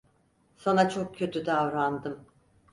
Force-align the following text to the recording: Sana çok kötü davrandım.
Sana 0.55 0.89
çok 0.89 1.17
kötü 1.17 1.45
davrandım. 1.45 2.25